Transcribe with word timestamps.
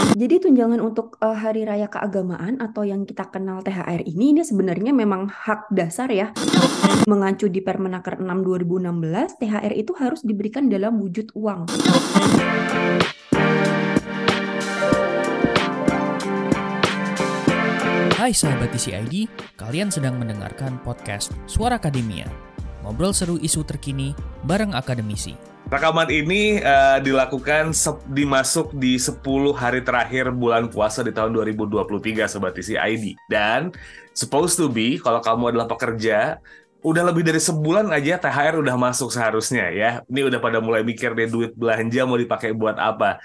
Jadi 0.00 0.36
tunjangan 0.40 0.80
untuk 0.80 1.20
uh, 1.20 1.36
hari 1.36 1.68
raya 1.68 1.84
keagamaan 1.88 2.56
atau 2.60 2.88
yang 2.88 3.04
kita 3.04 3.28
kenal 3.28 3.60
THR 3.60 4.04
ini 4.08 4.32
ini 4.32 4.40
sebenarnya 4.40 4.96
memang 4.96 5.28
hak 5.28 5.68
dasar 5.72 6.08
ya. 6.08 6.32
Mengacu 7.04 7.52
di 7.52 7.60
Permenaker 7.60 8.20
6 8.20 8.24
2016, 8.24 9.40
THR 9.40 9.72
itu 9.76 9.92
harus 9.96 10.20
diberikan 10.24 10.72
dalam 10.72 10.96
wujud 11.00 11.32
uang. 11.36 11.68
Hai 18.20 18.36
sahabat 18.36 18.70
TCID, 18.76 19.26
kalian 19.56 19.88
sedang 19.88 20.20
mendengarkan 20.20 20.76
podcast 20.84 21.32
Suara 21.48 21.80
Akademia. 21.80 22.28
Ngobrol 22.84 23.12
seru 23.12 23.36
isu 23.36 23.64
terkini 23.64 24.16
bareng 24.44 24.72
akademisi. 24.72 25.49
Rekaman 25.68 26.08
ini 26.08 26.62
uh, 26.64 27.02
dilakukan 27.02 27.76
dimasuk 28.08 28.72
di 28.72 28.96
10 28.96 29.20
hari 29.52 29.84
terakhir 29.84 30.32
bulan 30.32 30.72
puasa 30.72 31.04
di 31.04 31.12
tahun 31.12 31.36
2023 31.36 32.24
Sobat 32.24 32.56
isi 32.56 32.80
ID. 32.80 33.18
Dan 33.28 33.74
supposed 34.16 34.56
to 34.56 34.72
be 34.72 34.96
kalau 34.96 35.20
kamu 35.20 35.52
adalah 35.52 35.68
pekerja 35.68 36.40
udah 36.80 37.12
lebih 37.12 37.28
dari 37.28 37.36
sebulan 37.36 37.92
aja 37.92 38.16
THR 38.16 38.64
udah 38.64 38.76
masuk 38.80 39.12
seharusnya 39.12 39.68
ya. 39.68 39.90
Ini 40.08 40.32
udah 40.32 40.40
pada 40.40 40.64
mulai 40.64 40.80
mikir 40.80 41.12
deh 41.12 41.28
duit 41.28 41.52
belanja 41.52 42.08
mau 42.08 42.16
dipakai 42.16 42.56
buat 42.56 42.80
apa. 42.80 43.20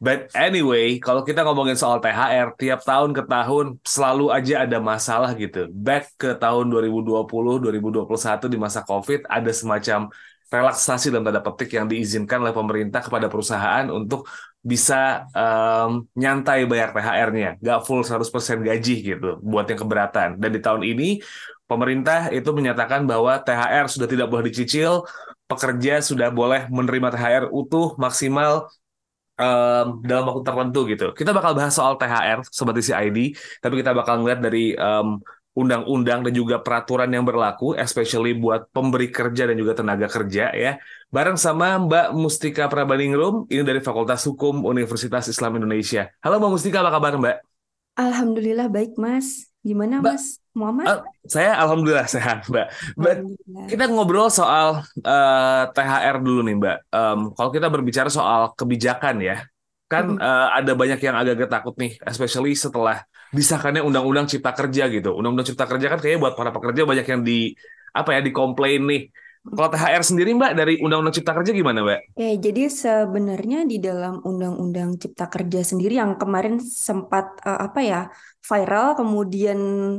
But 0.00 0.32
anyway, 0.32 0.96
kalau 0.96 1.20
kita 1.28 1.44
ngomongin 1.44 1.76
soal 1.76 2.00
THR, 2.00 2.56
tiap 2.56 2.80
tahun 2.88 3.12
ke 3.12 3.28
tahun 3.28 3.76
selalu 3.84 4.32
aja 4.32 4.64
ada 4.64 4.80
masalah 4.80 5.36
gitu. 5.36 5.68
Back 5.68 6.16
ke 6.16 6.32
tahun 6.40 6.72
2020, 6.72 7.28
2021 7.28 8.48
di 8.48 8.56
masa 8.56 8.80
COVID 8.80 9.28
ada 9.28 9.52
semacam 9.52 10.08
relaksasi 10.50 11.14
dalam 11.14 11.22
tanda 11.22 11.40
petik 11.40 11.78
yang 11.78 11.86
diizinkan 11.86 12.42
oleh 12.42 12.50
pemerintah 12.50 13.00
kepada 13.00 13.30
perusahaan 13.30 13.86
untuk 13.86 14.26
bisa 14.60 15.24
um, 15.32 16.04
nyantai 16.12 16.68
bayar 16.68 16.92
THR-nya, 16.92 17.56
nggak 17.62 17.78
full 17.86 18.04
100% 18.04 18.60
gaji 18.60 18.94
gitu 19.14 19.40
buat 19.40 19.64
yang 19.70 19.80
keberatan. 19.80 20.28
Dan 20.36 20.50
di 20.52 20.60
tahun 20.60 20.82
ini 20.84 21.22
pemerintah 21.64 22.28
itu 22.34 22.50
menyatakan 22.52 23.06
bahwa 23.06 23.40
THR 23.40 23.86
sudah 23.88 24.08
tidak 24.10 24.26
boleh 24.28 24.50
dicicil, 24.52 25.06
pekerja 25.48 26.02
sudah 26.04 26.28
boleh 26.28 26.68
menerima 26.68 27.08
THR 27.14 27.44
utuh 27.48 27.96
maksimal 27.96 28.68
um, 29.40 30.04
dalam 30.04 30.24
waktu 30.28 30.42
tertentu 30.44 30.80
gitu. 30.92 31.06
Kita 31.16 31.30
bakal 31.32 31.56
bahas 31.56 31.72
soal 31.72 31.96
THR 31.96 32.44
sobat 32.52 32.76
ID, 32.76 33.32
tapi 33.64 33.74
kita 33.80 33.96
bakal 33.96 34.20
ngeliat 34.20 34.44
dari 34.44 34.76
um, 34.76 35.22
undang-undang 35.50 36.22
dan 36.22 36.32
juga 36.32 36.62
peraturan 36.62 37.10
yang 37.10 37.26
berlaku, 37.26 37.74
especially 37.74 38.38
buat 38.38 38.70
pemberi 38.70 39.10
kerja 39.10 39.50
dan 39.50 39.56
juga 39.58 39.74
tenaga 39.74 40.06
kerja 40.06 40.54
ya. 40.54 40.78
Bareng 41.10 41.34
sama 41.34 41.74
Mbak 41.82 42.14
Mustika 42.14 42.70
Prabaningrum, 42.70 43.50
ini 43.50 43.66
dari 43.66 43.82
Fakultas 43.82 44.22
Hukum 44.30 44.62
Universitas 44.62 45.26
Islam 45.26 45.58
Indonesia. 45.58 46.06
Halo 46.22 46.38
Mbak 46.38 46.50
Mustika, 46.54 46.86
apa 46.86 46.94
kabar 46.94 47.18
Mbak? 47.18 47.36
Alhamdulillah 47.98 48.70
baik 48.70 48.94
Mas. 48.94 49.50
Gimana 49.60 50.00
Mbak, 50.00 50.14
Mas 50.16 50.24
Muhammad? 50.56 50.86
Uh, 50.88 51.00
saya 51.28 51.52
Alhamdulillah 51.58 52.08
sehat 52.08 52.46
Mbak. 52.48 52.66
Mbak 52.96 53.14
kita 53.68 53.84
ngobrol 53.90 54.30
soal 54.32 54.86
uh, 55.02 55.10
eh, 55.10 55.62
THR 55.74 56.16
dulu 56.22 56.40
nih 56.46 56.56
Mbak. 56.56 56.78
Um, 56.94 57.20
kalau 57.34 57.50
kita 57.50 57.66
berbicara 57.68 58.08
soal 58.08 58.54
kebijakan 58.56 59.20
ya, 59.20 59.44
kan 59.90 60.14
mm 60.14 60.16
-hmm. 60.16 60.24
uh, 60.24 60.48
ada 60.56 60.72
banyak 60.78 61.00
yang 61.02 61.18
agak-agak 61.18 61.50
takut 61.50 61.74
nih, 61.76 61.98
especially 62.06 62.54
setelah 62.54 63.02
disahkannya 63.30 63.82
undang-undang 63.82 64.26
cipta 64.26 64.50
kerja 64.54 64.90
gitu. 64.90 65.14
Undang-undang 65.14 65.46
cipta 65.46 65.64
kerja 65.66 65.86
kan 65.86 65.98
kayaknya 66.02 66.20
buat 66.28 66.34
para 66.34 66.50
pekerja 66.50 66.82
banyak 66.86 67.06
yang 67.06 67.22
di 67.22 67.54
apa 67.94 68.18
ya 68.18 68.20
dikomplain 68.22 68.82
nih. 68.86 69.02
Kalau 69.40 69.72
THR 69.72 70.04
sendiri 70.04 70.36
Mbak 70.36 70.52
dari 70.52 70.74
Undang-Undang 70.84 71.16
Cipta 71.16 71.32
Kerja 71.32 71.56
gimana 71.56 71.80
Mbak? 71.80 72.00
Ya, 72.20 72.36
jadi 72.36 72.68
sebenarnya 72.68 73.64
di 73.64 73.80
dalam 73.80 74.20
Undang-Undang 74.20 75.00
Cipta 75.00 75.32
Kerja 75.32 75.64
sendiri 75.64 75.96
yang 75.96 76.20
kemarin 76.20 76.60
sempat 76.60 77.40
uh, 77.48 77.64
apa 77.64 77.80
ya 77.80 78.00
viral 78.40 78.96
kemudian 78.96 79.58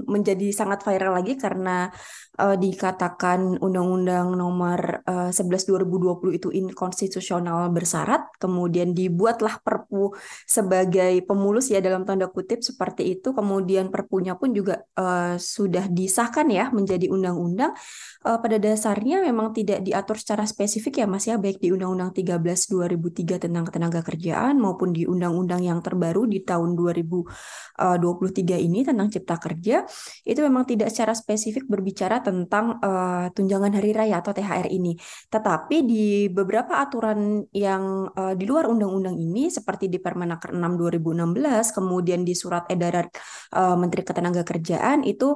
menjadi 0.10 0.50
sangat 0.52 0.82
viral 0.84 1.16
lagi 1.22 1.38
karena 1.38 1.94
uh, 2.42 2.58
dikatakan 2.58 3.62
Undang-Undang 3.62 4.34
Nomor 4.34 5.06
uh, 5.06 5.30
11 5.30 5.70
2020 5.70 6.38
itu 6.38 6.50
inkonstitusional 6.50 7.70
bersyarat, 7.70 8.34
kemudian 8.42 8.98
dibuatlah 8.98 9.62
Perpu 9.62 10.16
sebagai 10.50 11.22
pemulus 11.28 11.70
ya 11.70 11.84
dalam 11.84 12.08
tanda 12.08 12.28
kutip 12.32 12.66
seperti 12.66 13.20
itu, 13.20 13.36
kemudian 13.36 13.94
Perpunya 13.94 14.34
pun 14.34 14.56
juga 14.56 14.82
uh, 14.98 15.36
sudah 15.38 15.86
disahkan 15.92 16.48
ya 16.50 16.74
menjadi 16.74 17.12
undang-undang. 17.12 17.74
Uh, 18.22 18.38
pada 18.38 18.62
dasarnya 18.62 19.26
memang 19.26 19.50
tidak 19.54 19.82
diatur 19.82 20.18
secara 20.18 20.46
spesifik 20.46 21.02
ya 21.02 21.06
Mas 21.10 21.26
ya 21.26 21.42
baik 21.42 21.58
di 21.58 21.74
Undang-Undang 21.74 22.14
13 22.14 22.38
2003 22.70 23.50
tentang 23.50 23.66
ketenaga 23.66 24.06
kerjaan 24.06 24.62
maupun 24.62 24.94
di 24.94 25.10
undang-undang 25.10 25.66
yang 25.66 25.82
terbaru 25.82 26.30
di 26.30 26.46
tahun 26.46 26.78
2023 26.78 28.31
ini 28.40 28.88
tentang 28.88 29.12
cipta 29.12 29.36
kerja 29.36 29.84
itu 30.24 30.40
memang 30.40 30.64
tidak 30.64 30.90
secara 30.94 31.12
spesifik 31.12 31.68
berbicara 31.68 32.24
tentang 32.24 32.80
uh, 32.80 33.28
tunjangan 33.36 33.76
hari 33.76 33.92
raya 33.92 34.24
atau 34.24 34.32
THR 34.32 34.72
ini. 34.72 34.96
Tetapi 35.28 35.78
di 35.84 36.32
beberapa 36.32 36.80
aturan 36.80 37.44
yang 37.52 38.08
uh, 38.16 38.34
di 38.34 38.46
luar 38.48 38.72
undang-undang 38.72 39.20
ini 39.20 39.52
seperti 39.52 39.92
di 39.92 40.00
Permenaker 40.00 40.56
6 40.56 40.62
2016, 40.62 41.76
kemudian 41.76 42.22
di 42.24 42.34
surat 42.38 42.70
edaran 42.72 43.12
uh, 43.58 43.76
Menteri 43.76 44.08
Ketenagakerjaan 44.08 45.04
itu 45.04 45.36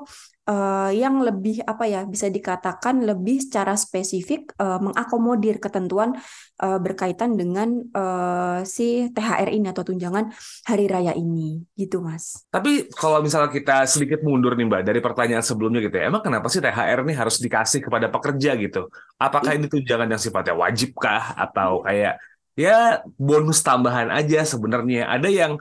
uh, 0.50 0.91
yang 0.94 1.22
lebih 1.22 1.61
apa 1.66 1.85
ya 1.89 2.01
bisa 2.06 2.29
dikatakan 2.29 3.03
lebih 3.03 3.41
secara 3.41 3.73
spesifik 3.75 4.53
uh, 4.61 4.78
mengakomodir 4.81 5.57
ketentuan 5.57 6.17
uh, 6.61 6.79
berkaitan 6.79 7.35
dengan 7.35 7.81
uh, 7.91 8.61
si 8.63 9.09
THR 9.11 9.50
ini 9.51 9.69
atau 9.69 9.84
tunjangan 9.85 10.31
hari 10.69 10.85
raya 10.85 11.13
ini 11.17 11.66
gitu 11.75 12.01
mas. 12.01 12.45
Tapi 12.53 12.89
kalau 12.94 13.22
misalnya 13.22 13.51
kita 13.51 13.85
sedikit 13.89 14.22
mundur 14.22 14.53
nih 14.53 14.66
mbak 14.69 14.81
dari 14.85 15.00
pertanyaan 15.01 15.44
sebelumnya 15.45 15.81
gitu 15.84 15.97
ya, 15.97 16.09
emang 16.09 16.23
kenapa 16.23 16.47
sih 16.50 16.61
THR 16.61 17.05
ini 17.05 17.13
harus 17.17 17.41
dikasih 17.41 17.81
kepada 17.84 18.07
pekerja 18.09 18.55
gitu? 18.57 18.88
Apakah 19.17 19.57
ini 19.57 19.67
tunjangan 19.67 20.07
yang 20.07 20.22
sifatnya 20.22 20.55
wajibkah 20.55 21.35
atau 21.35 21.84
kayak 21.84 22.22
ya 22.55 23.03
bonus 23.19 23.59
tambahan 23.66 24.13
aja 24.13 24.45
sebenarnya? 24.47 25.09
Ada 25.09 25.29
yang 25.29 25.53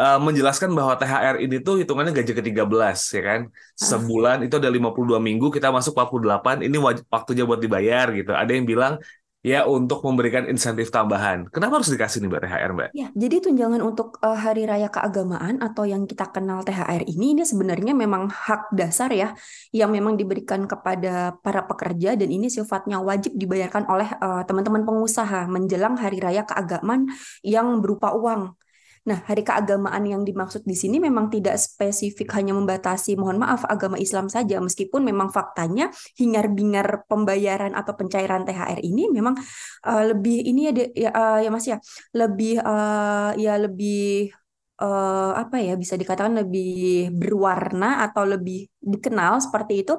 uh, 0.00 0.18
menjelaskan 0.18 0.72
bahwa 0.72 0.96
THR 0.96 1.44
ini 1.44 1.60
tuh 1.60 1.84
hitungannya 1.84 2.16
gaji 2.16 2.32
ke-13 2.32 2.98
ya 3.20 3.22
kan. 3.22 3.40
Ah. 3.52 3.84
Sebulan 3.84 4.38
itu 4.48 4.56
ada 4.56 4.72
52 4.72 5.20
minggu, 5.20 5.52
kita 5.52 5.68
masuk 5.68 5.92
48, 5.92 6.64
ini 6.64 6.76
waktunya 7.12 7.44
buat 7.44 7.60
dibayar 7.60 8.08
gitu. 8.16 8.32
Ada 8.32 8.50
yang 8.56 8.64
bilang 8.64 8.96
ya 9.40 9.64
untuk 9.64 10.04
memberikan 10.04 10.44
insentif 10.48 10.92
tambahan. 10.92 11.48
Kenapa 11.48 11.80
harus 11.80 11.88
dikasih 11.88 12.20
nih 12.20 12.28
Mbak 12.28 12.42
THR 12.44 12.70
Mbak? 12.76 12.88
Ya, 12.92 13.08
jadi 13.16 13.36
tunjangan 13.40 13.80
untuk 13.80 14.20
uh, 14.20 14.36
hari 14.36 14.68
raya 14.68 14.92
keagamaan 14.92 15.64
atau 15.64 15.88
yang 15.88 16.04
kita 16.04 16.28
kenal 16.28 16.60
THR 16.60 17.08
ini 17.08 17.32
ini 17.36 17.42
sebenarnya 17.44 17.96
memang 17.96 18.28
hak 18.28 18.72
dasar 18.76 19.08
ya 19.12 19.32
yang 19.72 19.92
memang 19.92 20.20
diberikan 20.20 20.68
kepada 20.68 21.40
para 21.40 21.64
pekerja 21.64 22.20
dan 22.20 22.28
ini 22.28 22.52
sifatnya 22.52 23.00
wajib 23.00 23.32
dibayarkan 23.32 23.88
oleh 23.88 24.08
uh, 24.20 24.44
teman-teman 24.44 24.84
pengusaha 24.84 25.48
menjelang 25.48 25.96
hari 25.96 26.20
raya 26.20 26.44
keagamaan 26.44 27.08
yang 27.40 27.80
berupa 27.80 28.12
uang. 28.12 28.60
Nah, 29.00 29.24
hari 29.24 29.40
keagamaan 29.40 30.04
yang 30.04 30.22
dimaksud 30.28 30.68
di 30.68 30.76
sini 30.76 31.00
memang 31.00 31.32
tidak 31.32 31.56
spesifik 31.56 32.36
hanya 32.36 32.52
membatasi, 32.52 33.16
mohon 33.16 33.40
maaf, 33.40 33.64
agama 33.64 33.96
Islam 33.96 34.28
saja, 34.28 34.60
meskipun 34.60 35.00
memang 35.00 35.32
faktanya 35.32 35.88
hingar-bingar 36.20 37.08
pembayaran 37.08 37.72
atau 37.72 37.96
pencairan 37.96 38.44
THR 38.44 38.84
ini 38.84 39.08
memang 39.08 39.40
uh, 39.88 40.04
lebih 40.12 40.44
ini 40.44 40.60
ya, 40.68 40.72
ya, 40.92 41.10
uh, 41.16 41.38
ya 41.40 41.48
Mas 41.48 41.64
ya, 41.64 41.80
lebih 42.12 42.60
uh, 42.60 43.32
ya 43.40 43.56
lebih 43.56 44.36
uh, 44.80 45.32
apa 45.36 45.60
ya 45.60 45.76
bisa 45.76 45.94
dikatakan 45.94 46.40
lebih 46.40 47.12
berwarna 47.12 48.02
atau 48.08 48.24
lebih 48.24 48.66
dikenal 48.80 49.44
seperti 49.44 49.84
itu 49.84 49.94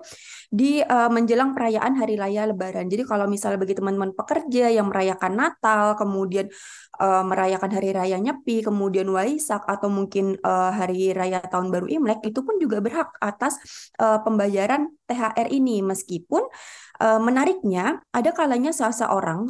di 0.49 0.81
uh, 0.81 1.07
menjelang 1.13 1.53
perayaan 1.53 1.93
hari 2.01 2.17
raya 2.17 2.49
Lebaran. 2.49 2.89
Jadi 2.89 3.05
kalau 3.05 3.29
misalnya 3.29 3.61
bagi 3.61 3.77
teman-teman 3.77 4.11
pekerja 4.17 4.73
yang 4.73 4.89
merayakan 4.89 5.37
Natal, 5.37 5.93
kemudian 5.93 6.49
uh, 6.97 7.23
merayakan 7.23 7.71
hari 7.77 7.93
raya 7.93 8.17
Nyepi, 8.17 8.65
kemudian 8.65 9.05
Waisak 9.13 9.63
atau 9.69 9.87
mungkin 9.87 10.35
uh, 10.41 10.73
hari 10.73 11.13
raya 11.13 11.39
Tahun 11.45 11.69
Baru 11.69 11.85
Imlek 11.85 12.25
itu 12.25 12.41
pun 12.41 12.57
juga 12.57 12.81
berhak 12.81 13.13
atas 13.21 13.61
uh, 14.01 14.19
pembayaran 14.25 14.89
THR 15.05 15.47
ini 15.53 15.85
meskipun 15.85 16.43
menariknya 17.01 17.97
ada 18.13 18.29
kalanya 18.29 18.69
seseorang 18.69 19.49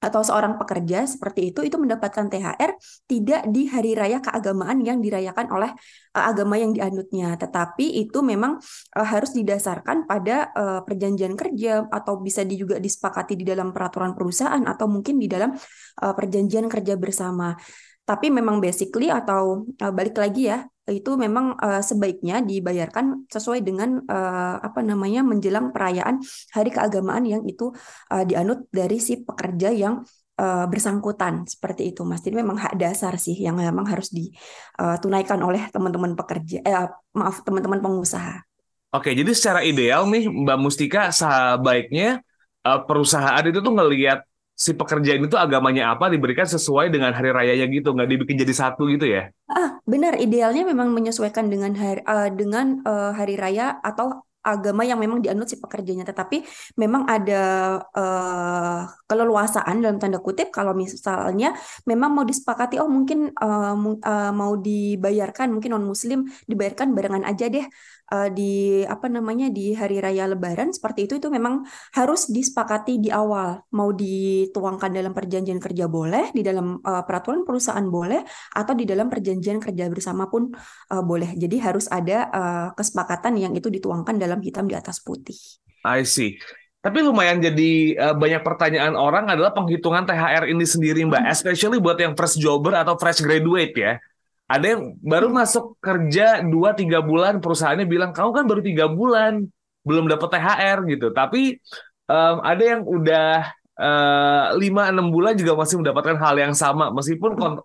atau 0.00 0.24
seorang 0.24 0.56
pekerja 0.56 1.04
seperti 1.04 1.52
itu 1.52 1.60
itu 1.60 1.76
mendapatkan 1.76 2.32
THR 2.32 2.72
tidak 3.04 3.44
di 3.52 3.68
hari 3.68 3.92
raya 3.92 4.24
keagamaan 4.24 4.80
yang 4.80 5.04
dirayakan 5.04 5.52
oleh 5.52 5.70
uh, 6.16 6.24
agama 6.24 6.56
yang 6.56 6.72
dianutnya. 6.72 7.36
Tetapi 7.36 8.00
itu 8.00 8.24
memang 8.24 8.56
uh, 8.96 9.06
harus 9.06 9.36
didasarkan 9.36 10.08
pada 10.08 10.48
uh, 10.56 10.80
perjanjian 10.82 11.36
kerja 11.36 11.84
atau 11.92 12.16
bisa 12.24 12.42
di, 12.48 12.56
juga 12.56 12.80
disepakati 12.80 13.36
di 13.36 13.44
dalam 13.44 13.76
peraturan 13.76 14.16
perusahaan 14.16 14.64
atau 14.64 14.88
mungkin 14.88 15.20
di 15.20 15.28
dalam 15.28 15.52
uh, 16.00 16.14
perjanjian 16.16 16.66
kerja 16.66 16.96
bersama. 16.96 17.52
Tapi 18.00 18.32
memang 18.32 18.58
basically 18.58 19.12
atau 19.12 19.68
uh, 19.68 19.92
balik 19.92 20.16
lagi 20.16 20.48
ya 20.48 20.64
itu 20.90 21.14
memang 21.14 21.54
uh, 21.56 21.80
sebaiknya 21.80 22.42
dibayarkan 22.42 23.30
sesuai 23.30 23.62
dengan 23.62 24.02
uh, 24.04 24.58
apa 24.58 24.82
namanya 24.82 25.22
menjelang 25.22 25.70
perayaan 25.70 26.18
hari 26.50 26.70
keagamaan 26.74 27.24
yang 27.24 27.42
itu 27.46 27.70
uh, 28.10 28.24
dianut 28.26 28.66
dari 28.74 28.98
si 28.98 29.22
pekerja 29.22 29.70
yang 29.70 30.02
uh, 30.40 30.66
bersangkutan 30.66 31.44
seperti 31.46 31.94
itu, 31.94 32.02
Mas. 32.02 32.24
Jadi 32.24 32.40
memang 32.40 32.58
hak 32.58 32.74
dasar 32.80 33.14
sih 33.20 33.36
yang 33.36 33.60
memang 33.60 33.86
harus 33.86 34.10
ditunaikan 34.10 35.38
oleh 35.44 35.68
teman-teman 35.68 36.16
pekerja, 36.16 36.58
eh, 36.64 36.88
maaf 37.14 37.44
teman-teman 37.44 37.78
pengusaha. 37.78 38.42
Oke, 38.90 39.14
jadi 39.14 39.30
secara 39.30 39.62
ideal 39.62 40.02
nih 40.10 40.26
Mbak 40.26 40.58
Mustika, 40.58 41.14
sebaiknya 41.14 42.26
perusahaan 42.60 43.46
itu 43.46 43.62
tuh 43.62 43.70
ngelihat 43.70 44.26
si 44.60 44.76
pekerja 44.76 45.16
ini 45.16 45.24
tuh 45.24 45.40
agamanya 45.40 45.96
apa 45.96 46.12
diberikan 46.12 46.44
sesuai 46.44 46.92
dengan 46.92 47.16
hari 47.16 47.32
rayanya 47.32 47.64
gitu, 47.72 47.96
nggak 47.96 48.08
dibikin 48.12 48.36
jadi 48.44 48.52
satu 48.52 48.84
gitu 48.92 49.08
ya? 49.08 49.32
Ah, 49.48 49.80
benar. 49.88 50.20
Idealnya 50.20 50.68
memang 50.68 50.92
menyesuaikan 50.92 51.48
dengan 51.48 51.72
hari 51.72 52.04
uh, 52.04 52.28
dengan 52.28 52.84
uh, 52.84 53.16
hari 53.16 53.40
raya 53.40 53.80
atau 53.80 54.20
agama 54.40 54.88
yang 54.88 54.96
memang 54.96 55.20
dianut 55.20 55.48
si 55.48 55.60
pekerjanya, 55.60 56.04
tetapi 56.04 56.40
memang 56.80 57.04
ada 57.04 57.42
uh, 57.92 58.88
keleluasaan 59.04 59.84
dalam 59.84 60.00
tanda 60.00 60.16
kutip 60.16 60.48
kalau 60.48 60.72
misalnya 60.72 61.52
memang 61.84 62.16
mau 62.16 62.24
disepakati, 62.24 62.80
oh 62.80 62.88
mungkin 62.88 63.32
uh, 63.36 63.76
uh, 63.76 64.32
mau 64.32 64.56
dibayarkan, 64.56 65.52
mungkin 65.52 65.76
non 65.76 65.84
Muslim 65.84 66.24
dibayarkan 66.48 66.96
barengan 66.96 67.24
aja 67.28 67.52
deh 67.52 67.64
uh, 68.10 68.28
di 68.28 68.82
apa 68.84 69.06
namanya 69.06 69.48
di 69.48 69.72
hari 69.72 70.02
raya 70.02 70.26
Lebaran 70.26 70.74
seperti 70.74 71.06
itu 71.06 71.14
itu 71.22 71.30
memang 71.30 71.62
harus 71.94 72.28
disepakati 72.28 72.98
di 72.98 73.08
awal 73.08 73.62
mau 73.72 73.94
dituangkan 73.94 74.90
dalam 74.90 75.14
perjanjian 75.14 75.62
kerja 75.62 75.86
boleh 75.86 76.34
di 76.34 76.42
dalam 76.42 76.82
uh, 76.82 77.02
peraturan 77.06 77.46
perusahaan 77.46 77.86
boleh 77.86 78.20
atau 78.54 78.74
di 78.74 78.84
dalam 78.84 79.06
perjanjian 79.06 79.62
kerja 79.62 79.86
bersama 79.88 80.26
pun 80.26 80.50
uh, 80.90 81.02
boleh 81.02 81.38
jadi 81.38 81.72
harus 81.72 81.86
ada 81.88 82.28
uh, 82.28 82.68
kesepakatan 82.74 83.38
yang 83.38 83.52
itu 83.54 83.70
dituangkan 83.70 84.18
dalam 84.18 84.42
hitam 84.42 84.66
di 84.66 84.74
atas 84.74 85.00
putih. 85.00 85.38
I 85.86 86.04
see. 86.04 86.36
Tapi 86.80 87.04
lumayan 87.04 87.44
jadi 87.44 87.92
uh, 88.00 88.16
banyak 88.16 88.40
pertanyaan 88.40 88.96
orang 88.96 89.28
adalah 89.28 89.52
penghitungan 89.52 90.08
THR 90.08 90.48
ini 90.48 90.64
sendiri, 90.64 91.04
Mbak. 91.04 91.28
Hmm. 91.28 91.32
Especially 91.36 91.76
buat 91.76 92.00
yang 92.00 92.16
fresh 92.16 92.40
jobber 92.40 92.72
atau 92.72 92.96
fresh 92.96 93.20
graduate 93.20 93.76
ya 93.76 94.00
ada 94.50 94.66
yang 94.66 94.98
baru 94.98 95.30
masuk 95.30 95.78
kerja 95.78 96.42
2-3 96.42 96.98
bulan 97.06 97.38
perusahaannya 97.38 97.86
bilang 97.86 98.10
kamu 98.10 98.30
kan 98.34 98.44
baru 98.50 98.60
tiga 98.66 98.90
bulan 98.90 99.46
belum 99.86 100.10
dapat 100.10 100.28
THR 100.34 100.78
gitu 100.90 101.06
tapi 101.14 101.62
um, 102.10 102.36
ada 102.42 102.62
yang 102.62 102.82
udah 102.82 103.46
eh, 103.78 104.44
lima 104.58 104.90
uh, 104.90 104.92
enam 104.92 105.08
bulan 105.14 105.38
juga 105.38 105.54
masih 105.54 105.78
mendapatkan 105.78 106.18
hal 106.18 106.34
yang 106.34 106.54
sama 106.58 106.90
meskipun 106.90 107.38
hmm. 107.38 107.62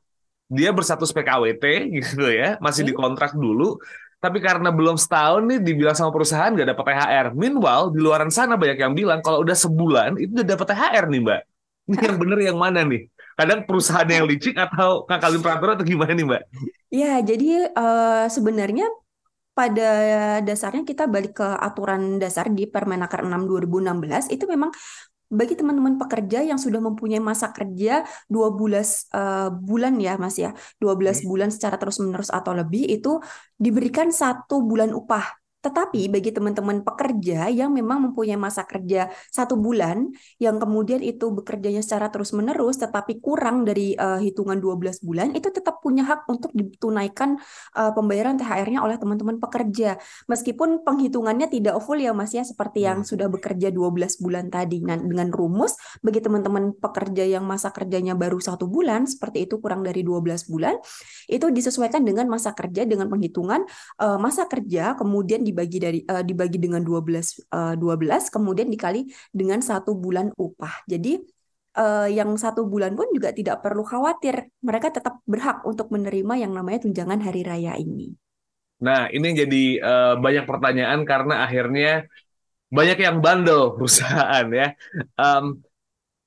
dia 0.53 0.69
berstatus 0.69 1.09
PKWT 1.09 1.65
gitu 1.97 2.29
ya 2.29 2.61
masih 2.61 2.85
hmm. 2.85 2.89
dikontrak 2.93 3.33
dulu 3.33 3.81
tapi 4.25 4.41
karena 4.41 4.73
belum 4.73 4.97
setahun 4.97 5.45
nih 5.45 5.59
dibilang 5.61 5.93
sama 5.93 6.09
perusahaan 6.09 6.49
nggak 6.49 6.73
dapat 6.73 6.83
THR. 6.89 7.27
Meanwhile 7.37 7.93
di 7.93 7.99
luaran 8.01 8.33
sana 8.33 8.57
banyak 8.57 8.81
yang 8.81 8.97
bilang 8.97 9.21
kalau 9.21 9.45
udah 9.45 9.53
sebulan 9.53 10.17
itu 10.17 10.41
udah 10.41 10.47
dapat 10.57 10.65
THR 10.73 11.05
nih 11.13 11.21
mbak. 11.21 11.41
Ini 11.85 11.97
yang 12.01 12.17
bener 12.25 12.39
yang 12.41 12.57
mana 12.57 12.81
nih? 12.81 13.05
Kadang 13.35 13.67
perusahaan 13.67 14.07
yang 14.07 14.25
licik 14.25 14.55
atau 14.55 15.03
ngakalin 15.05 15.43
peraturan 15.43 15.75
atau 15.75 15.85
gimana 15.85 16.11
nih 16.15 16.25
Mbak? 16.25 16.43
Ya, 16.89 17.19
jadi 17.19 17.69
uh, 17.75 18.25
sebenarnya 18.31 18.87
pada 19.55 19.89
dasarnya 20.43 20.83
kita 20.83 21.07
balik 21.07 21.39
ke 21.39 21.47
aturan 21.47 22.19
dasar 22.19 22.51
di 22.51 22.67
Permenaker 22.67 23.23
6 23.23 23.31
2016 23.47 24.35
itu 24.35 24.43
memang 24.51 24.71
bagi 25.25 25.57
teman-teman 25.57 25.97
pekerja 25.97 26.45
yang 26.45 26.59
sudah 26.59 26.77
mempunyai 26.79 27.19
masa 27.19 27.49
kerja 27.49 28.05
12 28.29 28.35
uh, 29.15 29.49
bulan 29.51 29.97
ya 29.97 30.15
Mas 30.21 30.37
ya, 30.37 30.53
12 30.79 30.85
hmm. 30.85 31.27
bulan 31.27 31.49
secara 31.49 31.75
terus-menerus 31.81 32.29
atau 32.29 32.53
lebih 32.55 32.87
itu 32.87 33.17
diberikan 33.57 34.13
satu 34.13 34.61
bulan 34.61 34.93
upah 34.93 35.44
tetapi 35.65 36.13
bagi 36.13 36.29
teman-teman 36.29 36.85
pekerja 36.85 37.49
yang 37.49 37.73
memang 37.73 38.05
mempunyai 38.11 38.37
masa 38.37 38.69
kerja 38.69 39.09
satu 39.33 39.57
bulan, 39.57 40.13
yang 40.37 40.61
kemudian 40.61 41.01
itu 41.01 41.33
bekerjanya 41.33 41.81
secara 41.81 42.13
terus-menerus, 42.13 42.77
tetapi 42.77 43.17
kurang 43.17 43.65
dari 43.65 43.97
uh, 43.97 44.21
hitungan 44.21 44.61
12 44.61 45.01
bulan, 45.01 45.33
itu 45.33 45.49
tetap 45.49 45.81
punya 45.81 46.05
hak 46.05 46.29
untuk 46.29 46.53
ditunaikan 46.53 47.41
uh, 47.73 47.91
pembayaran 47.97 48.37
THR-nya 48.37 48.85
oleh 48.85 49.01
teman-teman 49.01 49.41
pekerja. 49.41 49.97
Meskipun 50.29 50.85
penghitungannya 50.85 51.49
tidak 51.49 51.81
full 51.81 51.97
ya 51.97 52.13
Mas 52.13 52.37
ya, 52.37 52.45
seperti 52.45 52.85
yang 52.85 53.01
hmm. 53.01 53.09
sudah 53.09 53.27
bekerja 53.33 53.73
12 53.73 54.21
bulan 54.21 54.53
tadi. 54.53 54.85
Nah, 54.85 55.01
dengan 55.01 55.33
rumus, 55.33 55.73
bagi 56.05 56.21
teman-teman 56.21 56.77
pekerja 56.77 57.25
yang 57.25 57.41
masa 57.47 57.73
kerjanya 57.73 58.13
baru 58.13 58.37
satu 58.37 58.69
bulan, 58.69 59.09
seperti 59.09 59.49
itu 59.49 59.57
kurang 59.57 59.81
dari 59.81 60.05
12 60.05 60.45
bulan, 60.51 60.77
itu 61.25 61.49
disesuaikan 61.49 62.05
dengan 62.05 62.29
masa 62.29 62.53
kerja, 62.53 62.85
dengan 62.85 63.09
penghitungan 63.09 63.65
uh, 64.03 64.19
masa 64.21 64.45
kerja, 64.45 64.93
kemudian 64.99 65.41
di 65.41 65.54
dibagi 65.55 65.79
dari 65.79 65.99
uh, 66.03 66.19
dibagi 66.19 66.59
dengan 66.59 66.83
12 66.83 67.47
uh, 67.55 67.79
12 67.79 68.35
kemudian 68.35 68.67
dikali 68.67 69.07
dengan 69.31 69.63
satu 69.63 69.95
bulan 69.95 70.35
upah. 70.35 70.83
Jadi 70.83 71.23
uh, 71.79 72.11
yang 72.11 72.35
satu 72.35 72.67
bulan 72.67 72.91
pun 72.99 73.07
juga 73.15 73.31
tidak 73.31 73.63
perlu 73.63 73.87
khawatir. 73.87 74.51
Mereka 74.59 74.91
tetap 74.91 75.23
berhak 75.23 75.63
untuk 75.63 75.87
menerima 75.95 76.43
yang 76.43 76.51
namanya 76.51 76.83
tunjangan 76.83 77.23
hari 77.23 77.47
raya 77.47 77.79
ini. 77.79 78.11
Nah, 78.83 79.07
ini 79.07 79.31
jadi 79.31 79.63
uh, 79.79 80.13
banyak 80.19 80.43
pertanyaan 80.43 81.07
karena 81.07 81.47
akhirnya 81.47 82.03
banyak 82.67 82.99
yang 82.99 83.23
bandel 83.23 83.71
perusahaan 83.79 84.43
ya. 84.51 84.75
Um, 85.15 85.63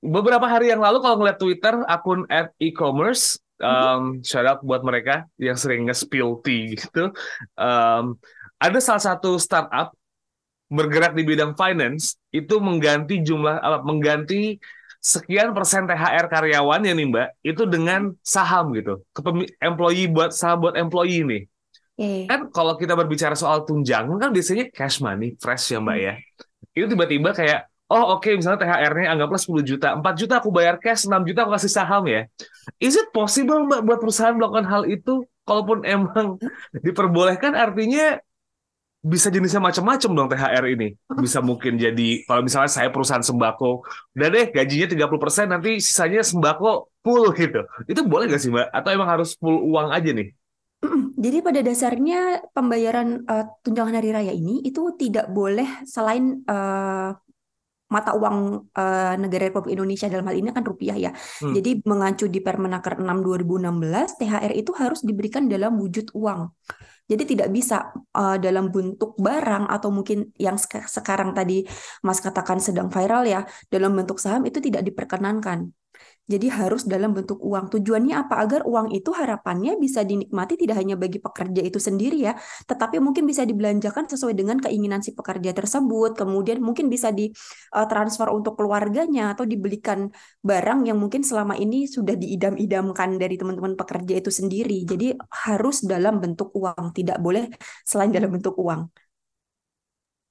beberapa 0.01 0.49
hari 0.49 0.73
yang 0.73 0.81
lalu 0.81 1.05
kalau 1.05 1.21
ngeliat 1.21 1.37
Twitter 1.37 1.85
akun 1.85 2.25
at 2.33 2.57
e-commerce 2.57 3.37
um, 3.63 4.23
shout 4.23 4.47
out 4.47 4.63
buat 4.63 4.83
mereka 4.87 5.27
yang 5.39 5.59
sering 5.59 5.87
nge-spill 5.87 6.41
tea 6.43 6.79
gitu. 6.79 7.11
Um, 7.59 8.19
ada 8.59 8.79
salah 8.83 9.03
satu 9.03 9.39
startup 9.39 9.95
bergerak 10.69 11.17
di 11.17 11.25
bidang 11.25 11.57
finance 11.57 12.21
itu 12.29 12.61
mengganti 12.61 13.25
jumlah 13.25 13.57
apa 13.57 13.81
mengganti 13.81 14.61
sekian 14.99 15.57
persen 15.57 15.89
THR 15.89 16.27
karyawannya 16.29 16.93
nih 16.93 17.07
Mbak 17.09 17.29
itu 17.41 17.63
dengan 17.65 18.13
saham 18.21 18.75
gitu. 18.77 19.01
Ke 19.15 19.25
employee 19.63 20.11
buat 20.11 20.35
saham 20.35 20.69
buat 20.69 20.77
employee 20.77 21.25
nih. 21.25 21.45
Yeah. 21.99 22.31
kan 22.31 22.47
kalau 22.55 22.79
kita 22.79 22.95
berbicara 22.95 23.35
soal 23.35 23.67
tunjangan 23.67 24.23
kan 24.23 24.31
biasanya 24.31 24.71
cash 24.71 25.03
money 25.03 25.35
fresh 25.35 25.75
ya 25.75 25.83
Mbak 25.83 25.99
ya. 25.99 26.15
Itu 26.77 26.87
tiba-tiba 26.95 27.35
kayak 27.35 27.67
oh 27.91 28.15
oke 28.19 28.23
okay, 28.23 28.39
misalnya 28.39 28.63
THR-nya 28.63 29.19
anggaplah 29.19 29.41
10 29.41 29.67
juta 29.67 29.89
4 29.99 30.07
juta 30.15 30.35
aku 30.39 30.55
bayar 30.55 30.79
cash 30.79 31.11
6 31.11 31.27
juta 31.27 31.43
aku 31.43 31.59
kasih 31.59 31.73
saham 31.73 32.07
ya. 32.07 32.29
Is 32.79 32.95
it 32.95 33.11
possible 33.11 33.67
Mbak 33.67 33.81
buat 33.83 33.99
perusahaan 33.99 34.37
melakukan 34.37 34.67
hal 34.69 34.83
itu? 34.87 35.27
Kalaupun 35.49 35.83
emang 35.89 36.37
diperbolehkan 36.87 37.57
artinya 37.57 38.21
bisa 39.09 39.33
jenisnya 39.33 39.65
macam-macam 39.65 40.11
dong 40.13 40.29
THR 40.29 40.65
ini. 40.69 40.89
Bisa 41.25 41.41
mungkin 41.41 41.81
jadi 41.81 42.29
kalau 42.29 42.45
misalnya 42.45 42.69
saya 42.69 42.93
perusahaan 42.93 43.25
sembako, 43.25 43.83
udah 44.15 44.29
deh 44.29 44.47
gajinya 44.53 45.09
30% 45.09 45.49
nanti 45.49 45.71
sisanya 45.81 46.21
sembako 46.21 46.93
full 47.01 47.33
gitu. 47.33 47.65
Itu 47.89 48.05
boleh 48.05 48.29
nggak 48.29 48.43
sih 48.43 48.53
Mbak? 48.53 48.69
Atau 48.71 48.91
emang 48.93 49.09
harus 49.09 49.35
full 49.41 49.57
uang 49.65 49.89
aja 49.91 50.13
nih? 50.13 50.29
Jadi 51.19 51.43
pada 51.43 51.61
dasarnya 51.65 52.47
pembayaran 52.55 53.27
uh, 53.27 53.45
tunjangan 53.67 53.99
hari 53.99 54.15
raya 54.15 54.31
ini 54.31 54.63
itu 54.63 54.95
tidak 54.95 55.27
boleh 55.27 55.67
selain 55.83 56.47
uh, 56.47 57.11
mata 57.89 58.13
uang 58.15 58.69
uh, 58.77 59.15
negara 59.17 59.49
Republik 59.49 59.75
Indonesia 59.75 60.07
dalam 60.07 60.29
hal 60.29 60.37
ini 60.39 60.53
kan 60.53 60.63
rupiah 60.63 60.95
ya. 60.95 61.11
Hmm. 61.43 61.57
Jadi 61.57 61.83
mengacu 61.89 62.29
di 62.29 62.39
Permenaker 62.45 63.01
6 63.01 63.11
2016 63.11 64.21
THR 64.21 64.53
itu 64.55 64.71
harus 64.77 65.01
diberikan 65.03 65.49
dalam 65.49 65.75
wujud 65.81 66.13
uang. 66.15 66.53
Jadi 67.09 67.25
tidak 67.25 67.49
bisa 67.49 67.89
uh, 67.97 68.37
dalam 68.37 68.69
bentuk 68.69 69.17
barang 69.17 69.65
atau 69.73 69.89
mungkin 69.89 70.29
yang 70.37 70.61
sekarang 70.61 71.33
tadi 71.33 71.65
Mas 72.05 72.21
katakan 72.21 72.61
sedang 72.61 72.93
viral 72.93 73.25
ya, 73.25 73.49
dalam 73.73 73.97
bentuk 73.97 74.21
saham 74.21 74.45
itu 74.45 74.61
tidak 74.61 74.85
diperkenankan. 74.85 75.73
Jadi 76.29 76.47
harus 76.53 76.85
dalam 76.85 77.17
bentuk 77.17 77.41
uang. 77.41 77.73
Tujuannya 77.73 78.15
apa? 78.21 78.45
Agar 78.45 78.69
uang 78.69 78.93
itu 78.93 79.11
harapannya 79.17 79.81
bisa 79.81 80.05
dinikmati 80.05 80.61
tidak 80.61 80.77
hanya 80.77 80.95
bagi 81.01 81.17
pekerja 81.25 81.65
itu 81.65 81.81
sendiri 81.81 82.21
ya, 82.21 82.37
tetapi 82.69 83.01
mungkin 83.01 83.25
bisa 83.25 83.49
dibelanjakan 83.49 84.05
sesuai 84.13 84.37
dengan 84.37 84.61
keinginan 84.61 85.01
si 85.01 85.17
pekerja 85.17 85.57
tersebut. 85.57 86.21
Kemudian 86.21 86.61
mungkin 86.61 86.93
bisa 86.93 87.09
ditransfer 87.09 88.29
untuk 88.29 88.61
keluarganya 88.61 89.33
atau 89.33 89.49
dibelikan 89.49 90.13
barang 90.45 90.85
yang 90.85 91.01
mungkin 91.01 91.25
selama 91.25 91.57
ini 91.57 91.89
sudah 91.89 92.13
diidam-idamkan 92.13 93.17
dari 93.17 93.41
teman-teman 93.41 93.73
pekerja 93.81 94.21
itu 94.21 94.29
sendiri. 94.29 94.85
Jadi 94.85 95.17
harus 95.49 95.81
dalam 95.81 96.21
bentuk 96.21 96.53
uang, 96.53 96.93
tidak 96.93 97.17
boleh 97.25 97.49
selain 97.89 98.13
dalam 98.13 98.29
bentuk 98.29 98.53
uang 98.61 99.08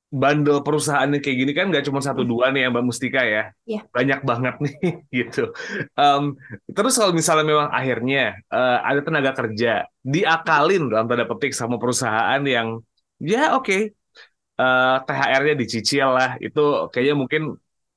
bandel 0.08 0.64
perusahaan 0.64 1.12
kayak 1.12 1.38
gini 1.38 1.52
kan 1.52 1.68
nggak 1.68 1.84
cuma 1.84 2.00
satu 2.00 2.24
hmm. 2.24 2.32
dua 2.32 2.46
nih 2.56 2.64
ya 2.64 2.68
Mbak 2.72 2.86
Mustika 2.88 3.22
ya, 3.28 3.52
yeah. 3.68 3.84
banyak 3.92 4.24
banget 4.24 4.56
nih 4.64 4.76
gitu. 5.20 5.52
Um, 6.00 6.40
terus 6.72 6.96
kalau 6.96 7.12
misalnya 7.12 7.44
memang 7.44 7.68
akhirnya 7.68 8.40
uh, 8.48 8.80
ada 8.88 9.04
tenaga 9.04 9.32
kerja 9.36 9.84
diakalin 10.00 10.88
dalam 10.88 11.12
tanda 11.12 11.28
petik 11.28 11.52
sama 11.52 11.76
perusahaan 11.76 12.40
yang 12.48 12.80
ya 13.20 13.60
oke 13.60 13.68
okay, 13.68 13.82
uh, 14.64 15.04
eh, 15.04 15.12
THR-nya 15.12 15.56
dicicil 15.60 16.08
lah, 16.08 16.40
itu 16.40 16.88
kayaknya 16.92 17.16
mungkin 17.20 17.42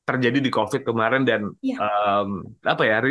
terjadi 0.03 0.39
di 0.43 0.51
COVID 0.51 0.83
kemarin 0.83 1.23
dan 1.23 1.55
yeah. 1.63 1.79
um, 1.79 2.43
apa 2.67 2.83
ya 2.83 3.07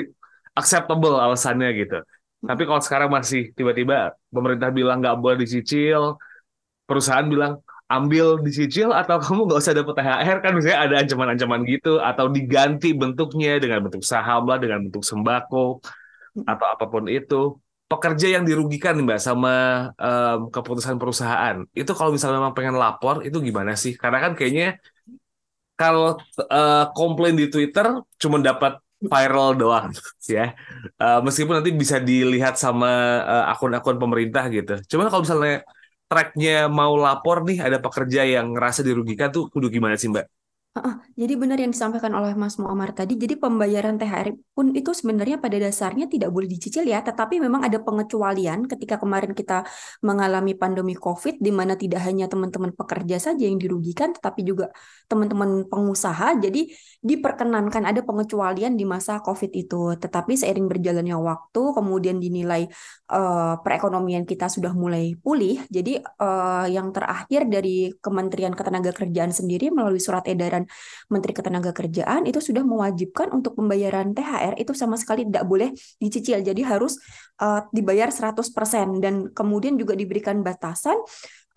acceptable 0.60 1.16
alasannya 1.16 1.72
gitu. 1.80 2.04
Hmm. 2.04 2.48
Tapi 2.52 2.68
kalau 2.68 2.84
sekarang 2.84 3.10
masih 3.16 3.56
tiba-tiba 3.56 4.12
pemerintah 4.28 4.76
bilang 4.76 5.00
nggak 5.00 5.16
boleh 5.24 5.40
dicicil, 5.40 6.20
perusahaan 6.84 7.24
bilang 7.24 7.64
ambil 7.90 8.38
dicicil 8.46 8.94
atau 8.94 9.18
kamu 9.24 9.50
nggak 9.50 9.60
usah 9.60 9.74
dapat 9.74 9.94
THR 9.98 10.38
kan 10.46 10.52
misalnya 10.54 10.80
ada 10.86 10.96
ancaman-ancaman 11.02 11.62
gitu 11.66 11.98
atau 11.98 12.26
diganti 12.30 12.94
bentuknya 12.94 13.58
dengan 13.58 13.90
bentuk 13.90 14.06
saham 14.06 14.46
lah 14.46 14.62
dengan 14.62 14.86
bentuk 14.88 15.02
sembako 15.02 15.82
atau 16.46 16.66
apa 16.70 16.86
pun 16.86 17.10
itu. 17.10 17.58
Pekerja 17.90 18.38
yang 18.38 18.46
dirugikan 18.46 19.02
mbak 19.02 19.18
sama 19.18 19.90
um, 19.98 20.54
keputusan 20.54 21.02
perusahaan. 21.02 21.66
Itu 21.74 21.98
kalau 21.98 22.14
misalnya 22.14 22.38
memang 22.38 22.54
pengen 22.54 22.78
lapor 22.78 23.26
itu 23.26 23.42
gimana 23.42 23.74
sih? 23.74 23.98
Karena 23.98 24.22
kan 24.22 24.38
kayaknya 24.38 24.78
kalau 25.74 26.22
uh, 26.54 26.86
komplain 26.94 27.34
di 27.34 27.50
Twitter 27.50 27.90
cuma 28.22 28.38
dapat 28.38 28.78
viral 29.02 29.58
doang 29.58 29.90
ya. 30.30 30.54
Uh, 31.02 31.26
meskipun 31.26 31.66
nanti 31.66 31.74
bisa 31.74 31.98
dilihat 31.98 32.62
sama 32.62 33.26
uh, 33.26 33.46
akun-akun 33.50 33.98
pemerintah 33.98 34.46
gitu. 34.54 34.78
Cuman 34.86 35.10
kalau 35.10 35.26
misalnya 35.26 35.66
tracknya 36.10 36.52
mau 36.80 36.94
lapor 37.06 37.38
nih 37.48 37.58
ada 37.68 37.78
pekerja 37.86 38.22
yang 38.36 38.46
ngerasa 38.54 38.82
dirugikan 38.88 39.30
tuh 39.36 39.44
kudu 39.54 39.68
gimana 39.76 39.96
sih 40.02 40.10
Mbak? 40.14 40.39
Jadi 41.20 41.34
benar 41.36 41.60
yang 41.60 41.76
disampaikan 41.76 42.16
oleh 42.16 42.32
Mas 42.38 42.56
Muammar 42.56 42.96
tadi, 42.96 43.20
jadi 43.20 43.36
pembayaran 43.36 44.00
THR 44.00 44.32
pun 44.56 44.72
itu 44.72 44.96
sebenarnya 44.96 45.36
pada 45.42 45.60
dasarnya 45.60 46.08
tidak 46.08 46.32
boleh 46.32 46.48
dicicil 46.48 46.88
ya, 46.88 47.04
tetapi 47.04 47.44
memang 47.44 47.68
ada 47.68 47.84
pengecualian 47.84 48.64
ketika 48.72 48.96
kemarin 49.02 49.36
kita 49.36 49.68
mengalami 50.00 50.56
pandemi 50.56 50.96
COVID, 50.96 51.44
di 51.44 51.52
mana 51.52 51.76
tidak 51.76 52.06
hanya 52.08 52.32
teman-teman 52.32 52.72
pekerja 52.72 53.20
saja 53.20 53.44
yang 53.44 53.60
dirugikan, 53.60 54.16
tetapi 54.16 54.48
juga 54.48 54.72
teman-teman 55.12 55.68
pengusaha, 55.68 56.40
jadi 56.40 56.72
diperkenankan 57.04 57.84
ada 57.84 58.00
pengecualian 58.06 58.80
di 58.80 58.88
masa 58.88 59.20
COVID 59.20 59.52
itu. 59.58 60.00
Tetapi 60.00 60.38
seiring 60.38 60.70
berjalannya 60.70 61.18
waktu, 61.18 61.62
kemudian 61.76 62.22
dinilai 62.22 62.70
uh, 63.12 63.60
perekonomian 63.60 64.24
kita 64.24 64.48
sudah 64.48 64.72
mulai 64.72 65.18
pulih, 65.18 65.60
jadi 65.68 66.00
uh, 66.00 66.70
yang 66.70 66.94
terakhir 66.94 67.50
dari 67.50 67.92
Kementerian 67.98 68.54
Ketenagakerjaan 68.54 69.34
sendiri 69.34 69.74
melalui 69.74 70.00
surat 70.00 70.24
edaran 70.30 70.69
Menteri 71.10 71.34
Ketenagakerjaan 71.36 72.30
itu 72.30 72.40
sudah 72.40 72.62
mewajibkan 72.64 73.34
untuk 73.34 73.58
pembayaran 73.58 74.14
THR 74.14 74.58
itu 74.62 74.72
sama 74.78 74.96
sekali 74.96 75.26
tidak 75.26 75.46
boleh 75.50 75.70
dicicil. 75.98 76.42
Jadi 76.46 76.62
harus 76.64 76.98
uh, 77.42 77.66
dibayar 77.74 78.10
100% 78.14 78.46
dan 79.04 79.30
kemudian 79.34 79.76
juga 79.76 79.98
diberikan 79.98 80.42
batasan 80.46 80.98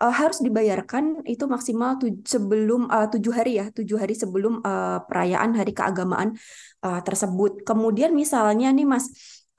uh, 0.03 0.13
harus 0.13 0.43
dibayarkan 0.43 1.23
itu 1.23 1.47
maksimal 1.47 1.95
tu 1.95 2.11
sebelum 2.27 2.91
uh, 2.91 3.07
tujuh 3.07 3.31
hari 3.31 3.61
ya 3.63 3.71
tujuh 3.71 3.95
hari 3.95 4.17
sebelum 4.17 4.59
uh, 4.59 5.03
perayaan 5.07 5.55
hari 5.55 5.71
keagamaan 5.71 6.35
uh, 6.83 6.99
tersebut. 7.05 7.63
Kemudian 7.63 8.11
misalnya 8.11 8.73
nih 8.75 8.87
Mas 8.87 9.07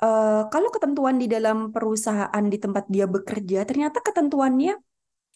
uh, 0.04 0.44
kalau 0.52 0.68
ketentuan 0.68 1.16
di 1.16 1.30
dalam 1.30 1.72
perusahaan 1.72 2.44
di 2.44 2.58
tempat 2.60 2.84
dia 2.92 3.08
bekerja 3.08 3.64
ternyata 3.64 4.04
ketentuannya 4.04 4.76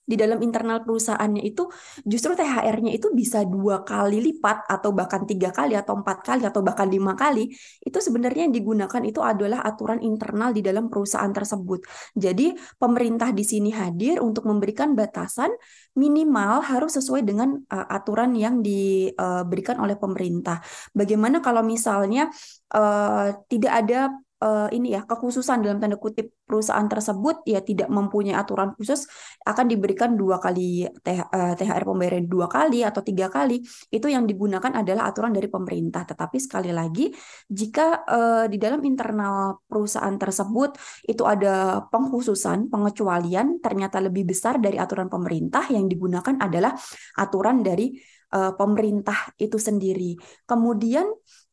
di 0.09 0.17
dalam 0.17 0.41
internal 0.41 0.81
perusahaannya 0.81 1.45
itu 1.45 1.69
justru 2.09 2.33
THR-nya 2.33 2.97
itu 2.97 3.12
bisa 3.12 3.45
dua 3.45 3.85
kali 3.85 4.25
lipat 4.25 4.65
atau 4.65 4.97
bahkan 4.97 5.29
tiga 5.29 5.53
kali 5.53 5.77
atau 5.77 6.00
empat 6.00 6.25
kali 6.25 6.49
atau 6.49 6.65
bahkan 6.65 6.88
lima 6.88 7.12
kali 7.12 7.53
itu 7.85 7.99
sebenarnya 8.00 8.49
yang 8.49 8.55
digunakan 8.57 9.03
itu 9.05 9.21
adalah 9.21 9.61
aturan 9.61 10.00
internal 10.00 10.57
di 10.57 10.65
dalam 10.65 10.88
perusahaan 10.88 11.29
tersebut. 11.29 11.85
Jadi 12.17 12.57
pemerintah 12.81 13.37
di 13.37 13.45
sini 13.45 13.69
hadir 13.77 14.25
untuk 14.25 14.49
memberikan 14.49 14.97
batasan 14.97 15.53
minimal 15.93 16.65
harus 16.65 16.97
sesuai 16.97 17.27
dengan 17.29 17.61
uh, 17.69 17.87
aturan 17.93 18.33
yang 18.33 18.65
diberikan 18.65 19.77
uh, 19.77 19.85
oleh 19.85 20.00
pemerintah. 20.00 20.65
Bagaimana 20.97 21.45
kalau 21.45 21.61
misalnya 21.61 22.33
uh, 22.73 23.35
tidak 23.50 23.73
ada 23.85 24.00
uh, 24.42 24.68
ini 24.71 24.95
ya 24.95 25.04
kekhususan 25.04 25.62
dalam 25.62 25.78
tanda 25.83 25.99
kutip 25.99 26.30
perusahaan 26.47 26.87
tersebut 26.87 27.45
ya 27.45 27.61
tidak 27.61 27.90
mempunyai 27.90 28.35
aturan 28.35 28.73
khusus 28.78 29.04
akan 29.45 29.66
diberikan 29.68 30.14
dua 30.14 30.40
kali 30.40 30.87
THR 31.04 31.83
eh, 31.83 31.87
pembayaran 31.87 32.25
dua 32.25 32.47
kali 32.47 32.83
atau 32.87 33.02
tiga 33.02 33.28
kali. 33.28 33.61
Itu 33.90 34.09
yang 34.09 34.25
digunakan 34.25 34.73
adalah 34.73 35.11
aturan 35.11 35.35
dari 35.35 35.50
pemerintah. 35.50 36.07
Tetapi 36.09 36.37
sekali 36.40 36.71
lagi 36.71 37.11
jika 37.50 38.07
uh, 38.07 38.45
di 38.47 38.57
dalam 38.57 38.80
internal 38.87 39.61
perusahaan 39.66 40.14
tersebut 40.16 40.78
itu 41.04 41.23
ada 41.26 41.85
pengkhususan 41.90 42.71
pengecualian 42.71 43.61
ternyata 43.61 44.00
lebih 44.00 44.28
besar 44.28 44.62
dari 44.62 44.80
aturan 44.80 45.11
pemerintah 45.11 45.66
yang 45.68 45.90
digunakan 45.90 46.38
adalah 46.40 46.73
aturan 47.18 47.61
dari 47.61 47.92
uh, 48.33 48.52
pemerintah 48.54 49.33
itu 49.40 49.57
sendiri. 49.57 50.16
Kemudian 50.45 51.09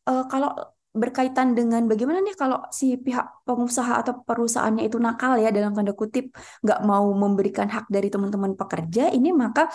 uh, 0.08 0.26
kalau 0.28 0.75
berkaitan 0.96 1.52
dengan 1.54 1.84
bagaimana 1.92 2.24
nih 2.24 2.40
kalau 2.40 2.64
si 2.72 2.96
pihak 2.96 3.44
pengusaha 3.44 4.00
atau 4.00 4.24
perusahaannya 4.24 4.88
itu 4.88 4.96
nakal 4.96 5.36
ya 5.36 5.52
dalam 5.52 5.76
tanda 5.76 5.92
kutip 5.92 6.32
nggak 6.64 6.80
mau 6.88 7.12
memberikan 7.12 7.68
hak 7.68 7.92
dari 7.92 8.08
teman-teman 8.08 8.56
pekerja 8.56 9.12
ini 9.12 9.36
maka 9.36 9.68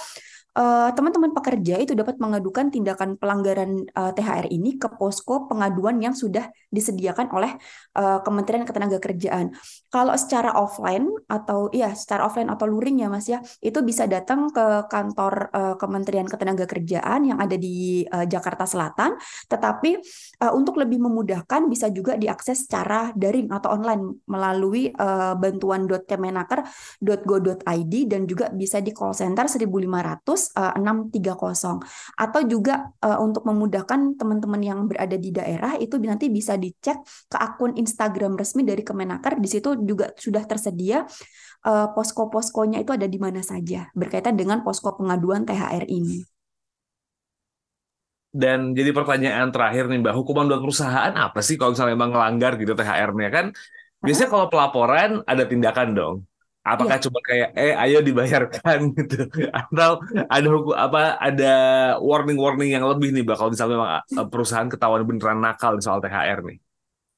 teman-teman 0.51 1.31
uh, 1.31 1.37
pekerja 1.39 1.79
itu 1.79 1.95
dapat 1.95 2.19
mengadukan 2.19 2.75
tindakan 2.75 3.15
pelanggaran 3.15 3.87
eh, 3.87 4.13
THR 4.19 4.51
ini 4.51 4.83
ke 4.83 4.91
posko 4.99 5.47
pengaduan 5.47 6.03
yang 6.03 6.11
sudah 6.11 6.51
disediakan 6.75 7.31
oleh 7.31 7.55
uh, 7.95 8.19
Kementerian 8.27 8.67
Ketenagakerjaan. 8.67 9.55
Kalau 9.91 10.15
secara 10.19 10.55
offline 10.59 11.07
atau 11.31 11.71
ya 11.71 11.95
secara 11.95 12.27
offline 12.27 12.51
atau 12.51 12.67
luring 12.67 12.99
ya 13.03 13.09
Mas 13.11 13.27
ya, 13.31 13.43
itu 13.63 13.83
bisa 13.87 14.07
datang 14.11 14.51
ke 14.51 14.91
kantor 14.91 15.51
Kementerian 15.79 16.27
Ketenagakerjaan 16.27 17.31
yang 17.31 17.39
ada 17.39 17.55
di 17.59 18.07
Jakarta 18.07 18.67
Selatan, 18.67 19.15
tetapi 19.51 19.99
untuk 20.55 20.79
lebih 20.79 21.03
memudahkan 21.03 21.67
bisa 21.71 21.91
juga 21.91 22.17
diakses 22.19 22.67
secara 22.67 23.13
daring 23.15 23.51
atau 23.51 23.71
online 23.75 24.23
melalui 24.27 24.91
uh, 24.95 25.35
bantuan.kemenaker.go.id 25.35 27.95
dan 28.07 28.27
juga 28.27 28.51
bisa 28.55 28.79
di 28.79 28.93
call 28.95 29.15
center 29.15 29.47
1500 29.47 30.40
630 30.57 31.83
atau 32.17 32.41
juga 32.49 32.95
uh, 33.05 33.19
untuk 33.21 33.45
memudahkan 33.45 34.17
teman-teman 34.17 34.61
yang 34.65 34.81
berada 34.89 35.17
di 35.19 35.31
daerah 35.35 35.77
itu 35.77 36.01
nanti 36.01 36.33
bisa 36.33 36.57
dicek 36.57 37.03
ke 37.29 37.37
akun 37.37 37.77
Instagram 37.77 38.39
resmi 38.39 38.65
dari 38.65 38.81
Kemenaker 38.81 39.37
di 39.37 39.49
situ 39.51 39.77
juga 39.85 40.15
sudah 40.17 40.43
tersedia 40.49 41.05
uh, 41.67 41.93
posko-poskonya 41.93 42.81
itu 42.81 42.93
ada 42.97 43.07
di 43.07 43.19
mana 43.21 43.45
saja 43.45 43.89
berkaitan 43.93 44.37
dengan 44.37 44.65
posko 44.65 44.97
pengaduan 44.97 45.45
THR 45.45 45.85
ini. 45.91 46.25
Dan 48.31 48.79
jadi 48.79 48.95
pertanyaan 48.95 49.51
terakhir 49.51 49.91
nih 49.91 50.07
Mbak, 50.07 50.15
hukuman 50.15 50.47
buat 50.47 50.63
perusahaan 50.63 51.11
apa 51.19 51.43
sih 51.43 51.59
kalau 51.59 51.75
misalnya 51.75 51.99
memang 51.99 52.15
melanggar 52.15 52.55
gitu 52.63 52.79
THR-nya 52.79 53.29
kan? 53.35 53.47
Biasanya 54.01 54.31
kalau 54.31 54.47
pelaporan 54.47 55.11
ada 55.27 55.45
tindakan 55.51 55.89
dong. 55.99 56.17
Apakah 56.71 56.99
ya. 56.99 57.03
cuma 57.03 57.19
kayak 57.27 57.49
eh 57.59 57.75
ayo 57.75 57.99
dibayarkan 58.07 58.79
gitu 58.99 59.27
atau 59.51 59.91
ada 60.31 60.49
hukum 60.49 60.75
apa 60.79 61.19
ada 61.19 61.55
warning-warning 61.99 62.71
yang 62.77 62.87
lebih 62.87 63.11
nih 63.11 63.27
bakal 63.27 63.51
misalnya 63.51 63.75
memang 63.75 63.91
eh, 64.07 64.27
perusahaan 64.31 64.71
ketahuan 64.71 65.03
beneran 65.03 65.43
nakal 65.43 65.75
soal 65.83 65.99
THR 65.99 66.47
nih. 66.47 66.59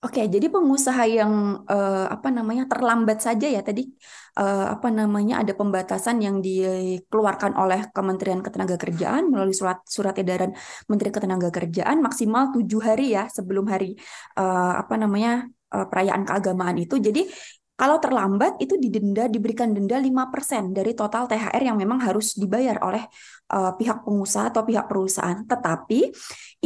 Oke, 0.02 0.26
jadi 0.26 0.50
pengusaha 0.50 1.06
yang 1.06 1.62
uh, 1.62 2.10
apa 2.10 2.26
namanya 2.34 2.66
terlambat 2.66 3.22
saja 3.22 3.46
ya 3.46 3.62
tadi 3.62 3.86
uh, 4.34 4.74
apa 4.74 4.90
namanya 4.90 5.46
ada 5.46 5.54
pembatasan 5.54 6.18
yang 6.18 6.42
dikeluarkan 6.42 7.54
oleh 7.54 7.86
Kementerian 7.94 8.42
Ketenagakerjaan 8.42 9.30
melalui 9.30 9.54
surat 9.54 9.78
surat 9.86 10.18
edaran 10.18 10.58
Menteri 10.90 11.14
Ketenagakerjaan 11.14 12.02
maksimal 12.02 12.50
tujuh 12.50 12.82
hari 12.82 13.14
ya 13.14 13.30
sebelum 13.30 13.70
hari 13.70 13.94
uh, 14.34 14.82
apa 14.82 14.98
namanya 14.98 15.46
uh, 15.70 15.86
perayaan 15.86 16.26
keagamaan 16.26 16.82
itu. 16.82 16.98
Jadi 16.98 17.22
kalau 17.72 17.96
terlambat 17.98 18.60
itu 18.60 18.76
didenda 18.76 19.26
diberikan 19.26 19.72
denda 19.72 19.96
5% 19.96 20.76
dari 20.76 20.92
total 20.92 21.24
THR 21.26 21.62
yang 21.72 21.76
memang 21.80 22.04
harus 22.04 22.36
dibayar 22.36 22.78
oleh 22.84 23.02
uh, 23.50 23.72
pihak 23.74 24.04
pengusaha 24.04 24.52
atau 24.52 24.62
pihak 24.62 24.86
perusahaan. 24.86 25.40
Tetapi 25.42 26.00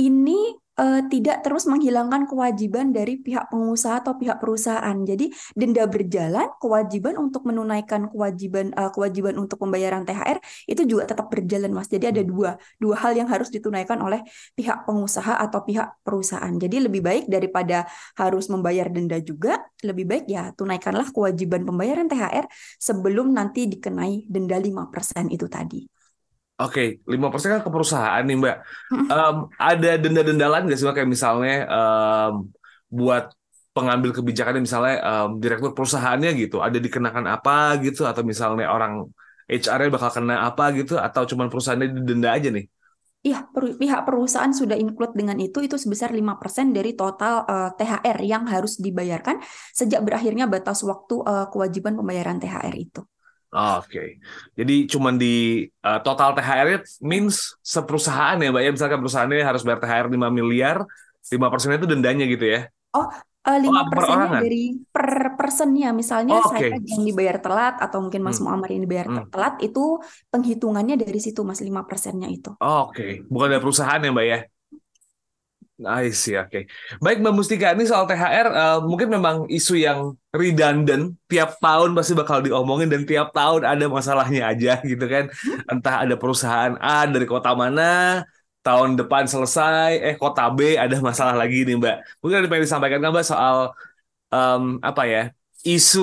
ini 0.03 0.66
uh, 0.77 1.01
tidak 1.09 1.43
terus 1.43 1.65
menghilangkan 1.67 2.29
kewajiban 2.29 2.93
dari 2.93 3.19
pihak 3.21 3.49
pengusaha 3.51 4.05
atau 4.05 4.15
pihak 4.17 4.39
perusahaan. 4.39 4.97
Jadi 5.03 5.33
denda 5.57 5.85
berjalan, 5.89 6.49
kewajiban 6.61 7.17
untuk 7.19 7.49
menunaikan 7.49 8.09
kewajiban 8.13 8.73
uh, 8.77 8.93
kewajiban 8.93 9.37
untuk 9.41 9.61
pembayaran 9.61 10.05
THR 10.05 10.39
itu 10.69 10.83
juga 10.85 11.11
tetap 11.11 11.27
berjalan, 11.33 11.73
Mas. 11.73 11.89
Jadi 11.89 12.13
ada 12.13 12.23
dua 12.23 12.61
dua 12.79 12.95
hal 13.01 13.17
yang 13.17 13.29
harus 13.29 13.49
ditunaikan 13.51 13.99
oleh 14.01 14.23
pihak 14.55 14.85
pengusaha 14.85 15.41
atau 15.41 15.65
pihak 15.65 16.05
perusahaan. 16.05 16.53
Jadi 16.57 16.87
lebih 16.87 17.03
baik 17.03 17.25
daripada 17.27 17.89
harus 18.17 18.47
membayar 18.53 18.87
denda 18.93 19.19
juga, 19.21 19.65
lebih 19.83 20.05
baik 20.07 20.25
ya 20.29 20.53
tunaikanlah 20.55 21.11
kewajiban 21.11 21.65
pembayaran 21.65 22.07
THR 22.07 22.47
sebelum 22.79 23.33
nanti 23.33 23.67
dikenai 23.67 24.29
denda 24.29 24.57
5% 24.61 25.33
itu 25.33 25.49
tadi. 25.49 25.97
Oke, 26.57 27.05
lima 27.05 27.29
persen 27.29 27.53
kan 27.53 27.61
ke 27.61 27.69
perusahaan 27.69 28.25
nih 28.25 28.37
Mbak. 28.41 28.57
Um, 29.13 29.37
ada 29.61 29.91
denda-denda 30.01 30.47
lain 30.49 30.65
nggak 30.65 30.79
sih 30.81 30.89
Mbak? 30.89 30.97
Kayak 30.97 31.11
misalnya 31.13 31.57
um, 31.69 32.49
buat 32.89 33.29
pengambil 33.77 34.11
kebijakan 34.17 34.65
misalnya 34.65 34.97
um, 35.05 35.37
direktur 35.37 35.77
perusahaannya 35.77 36.33
gitu, 36.41 36.65
ada 36.65 36.81
dikenakan 36.81 37.29
apa 37.29 37.77
gitu, 37.85 38.09
atau 38.09 38.25
misalnya 38.25 38.73
orang 38.73 39.05
HR-nya 39.53 39.93
bakal 39.93 40.11
kena 40.17 40.49
apa 40.49 40.73
gitu, 40.73 40.97
atau 40.97 41.29
cuma 41.29 41.45
perusahaannya 41.53 41.93
didenda 41.93 42.33
aja 42.33 42.49
nih? 42.49 42.65
Iya, 43.21 43.45
per, 43.53 43.77
pihak 43.77 44.09
perusahaan 44.09 44.55
sudah 44.55 44.81
include 44.81 45.13
dengan 45.13 45.37
itu, 45.37 45.61
itu 45.61 45.77
sebesar 45.77 46.09
5% 46.15 46.73
dari 46.73 46.97
total 46.97 47.45
uh, 47.45 47.69
eh, 47.69 47.71
THR 47.77 48.19
yang 48.25 48.49
harus 48.49 48.81
dibayarkan 48.81 49.45
sejak 49.77 50.01
berakhirnya 50.01 50.49
batas 50.49 50.81
waktu 50.81 51.21
uh, 51.21 51.47
kewajiban 51.53 52.01
pembayaran 52.01 52.41
THR 52.41 52.73
itu. 52.81 53.05
Oke, 53.53 54.21
jadi 54.59 54.75
cuman 54.91 55.15
di 55.17 55.65
uh, 55.87 56.01
total 56.05 56.35
THR-nya 56.37 56.79
means 57.01 57.57
seperusahaan 57.63 58.37
ya, 58.37 58.51
Mbak 58.53 58.63
ya. 58.67 58.71
Misalkan 58.75 58.99
perusahaannya 59.01 59.47
harus 59.47 59.63
bayar 59.65 59.81
THR 59.81 60.07
5 60.13 60.29
miliar, 60.29 60.77
5 61.31 61.47
persennya 61.49 61.79
itu 61.81 61.89
dendanya 61.89 62.25
gitu 62.27 62.45
ya? 62.45 62.61
Oh, 62.93 63.07
eh, 63.47 63.59
lima 63.63 63.81
Oh, 63.81 63.89
persennya 63.89 64.29
dari 64.43 64.63
per 64.93 65.09
personnya. 65.39 65.89
Misalnya 65.95 66.35
Oh, 66.37 66.51
saya 66.51 66.67
oke. 66.67 66.83
yang 66.91 67.03
dibayar 67.09 67.37
telat 67.41 67.75
atau 67.81 67.99
mungkin 68.05 68.21
Mas 68.27 68.39
Hmm, 68.39 68.45
Muammar 68.45 68.69
yang 68.75 68.83
dibayar 68.85 69.07
hmm. 69.09 69.31
telat 69.33 69.55
itu 69.63 69.81
penghitungannya 70.33 70.95
dari 70.99 71.21
situ 71.23 71.41
Mas 71.47 71.61
lima 71.63 71.87
persennya 71.89 72.29
itu. 72.29 72.51
Oh, 72.61 72.89
Oke, 72.89 73.23
bukan 73.29 73.49
dari 73.53 73.63
perusahaan 73.63 74.01
ya, 74.01 74.11
Mbak 74.13 74.27
ya? 74.33 74.39
I 75.77 76.09
see, 76.09 76.33
oke. 76.41 76.65
Baik, 77.05 77.21
Mbak 77.21 77.35
Mustika, 77.37 77.77
ini 77.77 77.85
soal 77.85 78.09
THR 78.09 78.49
eh, 78.49 78.79
mungkin 78.81 79.13
memang 79.13 79.45
isu 79.45 79.77
yang 79.77 80.17
redundant, 80.33 81.13
tiap 81.29 81.61
tahun 81.61 81.93
pasti 81.93 82.17
bakal 82.17 82.41
diomongin 82.41 82.89
dan 82.89 83.05
tiap 83.05 83.29
tahun 83.37 83.61
ada 83.61 83.85
masalahnya 83.85 84.49
aja 84.57 84.81
gitu 84.91 85.05
kan. 85.05 85.29
Entah 85.69 86.09
ada 86.09 86.17
perusahaan 86.17 86.81
A 86.81 87.05
dari 87.05 87.29
kota 87.29 87.53
mana, 87.53 88.25
tahun 88.65 88.97
depan 88.97 89.29
selesai, 89.29 90.01
eh 90.01 90.17
kota 90.17 90.49
B 90.49 90.81
ada 90.81 90.97
masalah 91.05 91.37
lagi 91.37 91.69
nih 91.69 91.77
Mbak. 91.77 91.97
Mungkin 92.25 92.37
ada 92.41 92.49
yang 92.49 92.65
disampaikan 92.65 93.01
kan 93.05 93.11
Mbak 93.13 93.27
soal 93.29 93.57
em, 94.33 94.63
apa 94.81 95.03
ya, 95.07 95.23
isu 95.65 96.01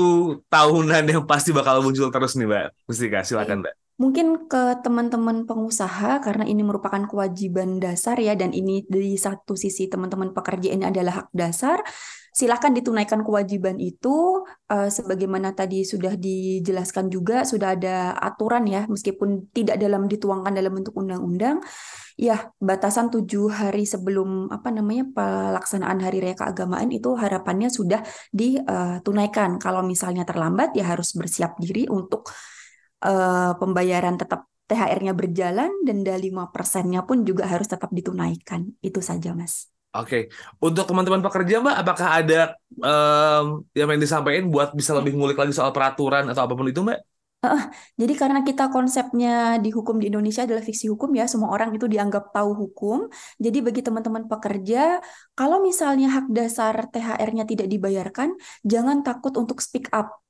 tahunan 0.54 1.04
yang 1.10 1.24
pasti 1.26 1.50
bakal 1.52 1.82
muncul 1.86 2.10
terus 2.14 2.38
nih 2.40 2.48
Mbak 2.50 2.66
Mustika, 2.88 3.20
silakan 3.26 3.66
Mbak. 3.66 3.83
Mungkin 4.02 4.50
ke 4.50 4.82
teman-teman 4.82 5.46
pengusaha 5.46 6.18
karena 6.18 6.50
ini 6.50 6.66
merupakan 6.66 7.06
kewajiban 7.06 7.78
dasar 7.78 8.18
ya 8.18 8.34
dan 8.34 8.50
ini 8.50 8.82
dari 8.90 9.14
satu 9.14 9.54
sisi 9.54 9.86
teman-teman 9.86 10.34
pekerja 10.34 10.74
ini 10.74 10.90
adalah 10.90 11.24
hak 11.24 11.30
dasar. 11.30 11.78
Silakan 12.34 12.74
ditunaikan 12.74 13.22
kewajiban 13.22 13.78
itu 13.78 14.42
eh, 14.66 14.90
sebagaimana 14.90 15.54
tadi 15.54 15.86
sudah 15.86 16.18
dijelaskan 16.18 17.14
juga 17.14 17.46
sudah 17.46 17.78
ada 17.78 18.18
aturan 18.18 18.66
ya 18.66 18.90
meskipun 18.90 19.54
tidak 19.54 19.78
dalam 19.78 20.10
dituangkan 20.10 20.58
dalam 20.58 20.74
bentuk 20.74 20.98
undang-undang. 20.98 21.62
Ya, 22.18 22.50
batasan 22.58 23.14
tujuh 23.14 23.54
hari 23.54 23.86
sebelum 23.90 24.50
apa 24.54 24.70
namanya 24.70 25.10
pelaksanaan 25.18 25.98
Hari 25.98 26.22
Raya 26.22 26.38
Keagamaan 26.38 26.90
itu 26.94 27.14
harapannya 27.18 27.74
sudah 27.74 28.06
ditunaikan. 28.30 29.58
Kalau 29.58 29.82
misalnya 29.82 30.22
terlambat 30.22 30.78
ya 30.78 30.94
harus 30.94 31.14
bersiap 31.18 31.58
diri 31.58 31.90
untuk 31.90 32.30
eh, 33.04 33.52
pembayaran 33.60 34.16
tetap 34.16 34.48
THR-nya 34.64 35.14
berjalan, 35.14 35.70
denda 35.84 36.16
5%-nya 36.16 37.04
pun 37.04 37.28
juga 37.28 37.44
harus 37.52 37.68
tetap 37.68 37.92
ditunaikan. 37.92 38.74
Itu 38.80 39.04
saja, 39.04 39.36
Mas. 39.36 39.68
Oke, 39.94 40.26
untuk 40.58 40.90
teman-teman 40.90 41.22
pekerja 41.22 41.62
Mbak, 41.62 41.76
apakah 41.86 42.08
ada 42.18 42.58
em, 42.82 43.46
yang 43.78 43.86
pengen 43.86 44.02
disampaikan 44.02 44.50
buat 44.50 44.74
bisa 44.74 44.98
lebih 44.98 45.14
ngulik 45.14 45.38
lagi 45.38 45.54
soal 45.54 45.70
peraturan 45.70 46.26
atau 46.34 46.50
apa 46.50 46.54
pun 46.58 46.66
itu 46.66 46.82
Mbak? 46.82 46.98
Jadi 48.00 48.14
karena 48.16 48.40
kita 48.48 48.72
konsepnya 48.72 49.60
di 49.60 49.70
hukum 49.70 50.00
di 50.00 50.08
Indonesia 50.08 50.48
adalah 50.48 50.64
fiksi 50.64 50.88
hukum 50.88 51.12
ya, 51.14 51.28
semua 51.28 51.52
orang 51.52 51.76
itu 51.76 51.86
dianggap 51.92 52.32
tahu 52.32 52.56
hukum. 52.56 53.12
Jadi 53.38 53.60
bagi 53.60 53.82
teman-teman 53.84 54.26
pekerja, 54.32 55.04
kalau 55.36 55.60
misalnya 55.60 56.08
hak 56.10 56.32
dasar 56.32 56.88
THR-nya 56.88 57.44
tidak 57.44 57.68
dibayarkan, 57.68 58.40
jangan 58.64 59.04
takut 59.04 59.36
untuk 59.36 59.60
speak 59.60 59.92
up. 59.92 60.23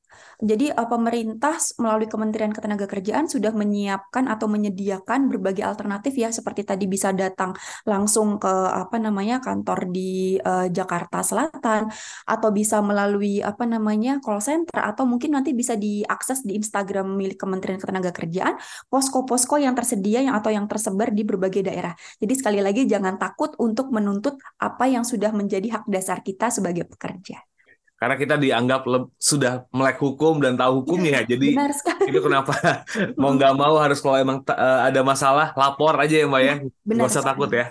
Jadi 0.43 0.69
eh, 0.71 0.87
pemerintah 0.89 1.55
melalui 1.79 2.07
Kementerian 2.09 2.51
Ketenagakerjaan 2.51 3.25
sudah 3.31 3.51
menyiapkan 3.55 4.27
atau 4.27 4.49
menyediakan 4.51 5.31
berbagai 5.31 5.63
alternatif 5.63 6.13
ya, 6.17 6.29
seperti 6.29 6.67
tadi 6.67 6.85
bisa 6.89 7.15
datang 7.15 7.55
langsung 7.87 8.41
ke 8.41 8.51
apa 8.73 8.97
namanya 8.99 9.39
kantor 9.39 9.89
di 9.91 10.37
eh, 10.37 10.67
Jakarta 10.73 11.21
Selatan 11.23 11.89
atau 12.27 12.49
bisa 12.51 12.81
melalui 12.83 13.39
apa 13.39 13.63
namanya 13.63 14.19
call 14.19 14.43
center 14.43 14.79
atau 14.79 15.07
mungkin 15.07 15.37
nanti 15.37 15.55
bisa 15.55 15.77
diakses 15.79 16.43
di 16.43 16.57
Instagram 16.59 17.15
milik 17.15 17.39
Kementerian 17.39 17.79
Ketenagakerjaan 17.79 18.57
posko-posko 18.91 19.61
yang 19.61 19.73
tersedia 19.77 20.19
yang 20.23 20.35
atau 20.35 20.51
yang 20.51 20.65
tersebar 20.67 21.11
di 21.13 21.23
berbagai 21.23 21.63
daerah. 21.65 21.93
Jadi 22.19 22.33
sekali 22.35 22.59
lagi 22.59 22.83
jangan 22.89 23.15
takut 23.15 23.55
untuk 23.61 23.89
menuntut 23.93 24.39
apa 24.59 24.85
yang 24.89 25.07
sudah 25.07 25.31
menjadi 25.31 25.79
hak 25.79 25.85
dasar 25.87 26.19
kita 26.25 26.49
sebagai 26.51 26.87
pekerja. 26.89 27.52
Karena 28.03 28.19
kita 28.19 28.35
dianggap 28.35 28.83
sudah 29.15 29.63
melek 29.71 29.95
hukum 30.03 30.43
dan 30.43 30.59
tahu 30.59 30.83
hukumnya, 30.83 31.23
jadi 31.23 31.55
Benar 31.55 31.71
sekali. 31.71 32.11
itu 32.11 32.19
kenapa 32.19 32.51
mau 33.21 33.31
nggak 33.31 33.53
mau 33.55 33.79
harus 33.79 34.03
kalau 34.03 34.19
emang 34.19 34.43
eh, 34.43 34.79
ada 34.91 34.99
masalah 35.07 35.55
lapor 35.55 35.95
aja 35.95 36.11
ya 36.19 36.27
Mbak 36.27 36.41
ya, 36.43 36.55
Benar 36.83 36.99
nggak 36.99 37.07
usah 37.07 37.23
sekali. 37.23 37.31
takut 37.31 37.49
ya. 37.55 37.65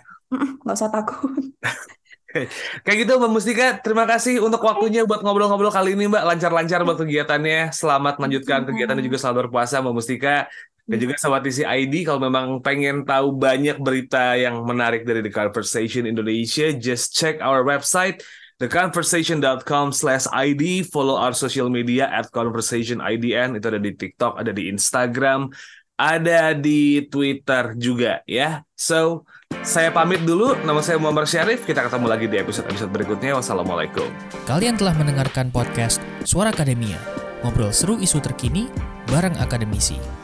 Nggak 0.65 0.77
usah 0.81 0.89
takut. 0.89 1.31
Kayak 2.89 2.97
gitu 3.05 3.13
Mbak 3.21 3.29
Mustika, 3.29 3.67
terima 3.85 4.09
kasih 4.09 4.41
untuk 4.41 4.65
waktunya 4.65 5.05
buat 5.05 5.21
ngobrol-ngobrol 5.21 5.69
kali 5.69 5.93
ini 5.93 6.09
Mbak, 6.09 6.25
lancar-lancar 6.25 6.81
buat 6.81 6.97
kegiatannya, 6.97 7.77
selamat 7.77 8.17
melanjutkan 8.17 8.65
kegiatan 8.65 8.97
dan 8.97 9.05
juga 9.05 9.21
selamat 9.21 9.39
berpuasa 9.53 9.85
Mbak 9.85 9.95
Mustika. 10.01 10.49
Dan 10.83 10.99
juga 10.99 11.15
Sobat 11.15 11.47
TC 11.47 11.63
ID, 11.63 12.03
kalau 12.03 12.19
memang 12.19 12.59
pengen 12.59 13.07
tahu 13.07 13.39
banyak 13.39 13.79
berita 13.79 14.35
yang 14.35 14.67
menarik 14.67 15.07
dari 15.07 15.23
The 15.23 15.31
Conversation 15.31 16.11
Indonesia, 16.11 16.75
just 16.75 17.15
check 17.15 17.39
our 17.39 17.63
website, 17.63 18.19
theconversation.com 18.61 19.95
slash 19.95 20.29
ID, 20.33 20.85
follow 20.85 21.17
our 21.17 21.33
social 21.33 21.73
media 21.73 22.09
at 22.11 22.29
conversationidn, 22.35 23.57
itu 23.57 23.67
ada 23.69 23.81
di 23.81 23.93
TikTok, 23.97 24.41
ada 24.41 24.53
di 24.53 24.69
Instagram, 24.69 25.49
ada 25.97 26.57
di 26.57 27.07
Twitter 27.07 27.79
juga 27.79 28.21
ya. 28.27 28.67
So, 28.75 29.29
saya 29.63 29.95
pamit 29.95 30.25
dulu, 30.27 30.59
nama 30.67 30.83
saya 30.83 30.99
Muhammad 30.99 31.31
Syarif, 31.31 31.63
kita 31.63 31.87
ketemu 31.87 32.07
lagi 32.09 32.27
di 32.27 32.37
episode-episode 32.41 32.91
berikutnya. 32.91 33.39
Wassalamualaikum. 33.39 34.09
Kalian 34.49 34.75
telah 34.81 34.97
mendengarkan 34.99 35.55
podcast 35.55 36.03
Suara 36.27 36.51
Akademia, 36.51 36.99
ngobrol 37.47 37.71
seru 37.71 38.01
isu 38.01 38.19
terkini 38.19 38.67
bareng 39.07 39.39
akademisi. 39.39 40.22